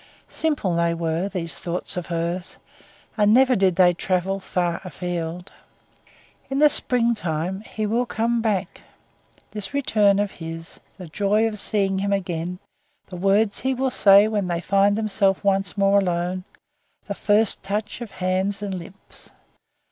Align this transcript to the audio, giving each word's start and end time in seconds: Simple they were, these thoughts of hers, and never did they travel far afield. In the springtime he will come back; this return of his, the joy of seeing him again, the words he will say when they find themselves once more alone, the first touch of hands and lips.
Simple 0.29 0.75
they 0.75 0.95
were, 0.95 1.29
these 1.29 1.59
thoughts 1.59 1.95
of 1.95 2.07
hers, 2.07 2.57
and 3.17 3.31
never 3.31 3.55
did 3.55 3.75
they 3.75 3.93
travel 3.93 4.39
far 4.39 4.81
afield. 4.83 5.51
In 6.49 6.57
the 6.57 6.69
springtime 6.69 7.61
he 7.61 7.85
will 7.85 8.07
come 8.07 8.41
back; 8.41 8.81
this 9.51 9.75
return 9.75 10.17
of 10.17 10.31
his, 10.31 10.79
the 10.97 11.05
joy 11.05 11.45
of 11.47 11.59
seeing 11.59 11.99
him 11.99 12.11
again, 12.13 12.57
the 13.05 13.15
words 13.15 13.59
he 13.59 13.75
will 13.75 13.91
say 13.91 14.27
when 14.27 14.47
they 14.47 14.59
find 14.59 14.97
themselves 14.97 15.43
once 15.43 15.77
more 15.77 15.99
alone, 15.99 16.45
the 17.05 17.13
first 17.13 17.61
touch 17.61 18.01
of 18.01 18.09
hands 18.09 18.63
and 18.63 18.73
lips. 18.73 19.29